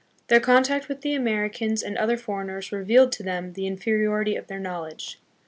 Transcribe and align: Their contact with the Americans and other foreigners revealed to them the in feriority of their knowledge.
Their 0.29 0.39
contact 0.39 0.89
with 0.89 1.01
the 1.01 1.13
Americans 1.13 1.83
and 1.83 1.95
other 1.95 2.17
foreigners 2.17 2.71
revealed 2.71 3.11
to 3.11 3.21
them 3.23 3.53
the 3.53 3.67
in 3.67 3.77
feriority 3.77 4.35
of 4.35 4.47
their 4.47 4.57
knowledge. 4.59 5.19